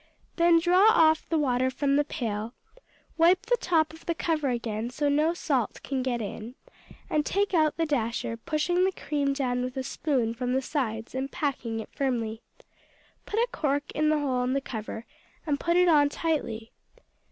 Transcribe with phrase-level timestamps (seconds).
[0.37, 2.55] Then draw off the water from the pail,
[3.19, 6.55] wipe the top of the cover again, so no salt can get in,
[7.07, 11.13] and take out the dasher, pushing the cream down with a spoon from the sides
[11.13, 12.41] and packing it firmly.
[13.27, 15.05] Put a cork in the hole in the cover,
[15.45, 16.71] and put it on tightly.